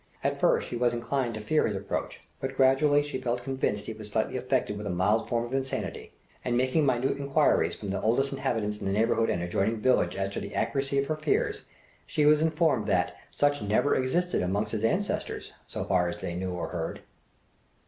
At 0.23 0.39
first 0.39 0.67
she 0.67 0.75
was 0.75 0.95
inclined 0.95 1.35
to 1.35 1.41
fear 1.41 1.67
his 1.67 1.75
approach, 1.75 2.21
but 2.39 2.55
gradually 2.57 3.03
she 3.03 3.21
felt 3.21 3.43
convinced 3.43 3.85
he 3.85 3.93
was 3.93 4.09
slightly 4.09 4.35
affected 4.35 4.75
with 4.75 4.87
a 4.87 4.89
mild 4.89 5.29
form 5.29 5.45
of 5.45 5.53
insanity; 5.53 6.11
and 6.43 6.57
making 6.57 6.87
minute 6.87 7.17
inquiries 7.19 7.75
from 7.75 7.89
the 7.91 8.01
oldest 8.01 8.33
inhabitants 8.33 8.79
in 8.79 8.87
the 8.87 8.93
neighbourhood 8.93 9.29
and 9.29 9.43
adjoining 9.43 9.77
village 9.77 10.15
as 10.15 10.31
to 10.33 10.39
the 10.39 10.55
accuracy 10.55 10.97
of 10.97 11.05
her 11.05 11.15
fears, 11.15 11.65
she 12.07 12.25
was 12.25 12.41
informed 12.41 12.87
that 12.87 13.15
"such 13.29 13.61
never 13.61 13.93
existed 13.93 14.41
amongst 14.41 14.71
his 14.71 14.83
ancestors, 14.83 15.51
so 15.67 15.83
far 15.83 16.07
as 16.07 16.17
they 16.17 16.33
knew 16.35 16.49
or 16.49 16.69
heard." 16.69 17.01